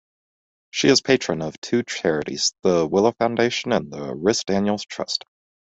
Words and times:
She 0.71 0.87
is 0.87 0.99
patron 0.99 1.43
of 1.43 1.61
two 1.61 1.83
charities, 1.83 2.55
The 2.63 2.87
Willow 2.87 3.11
Foundation 3.11 3.71
and 3.71 3.93
The 3.93 4.15
Rhys 4.15 4.43
Daniels 4.43 4.83
Trust. 4.83 5.25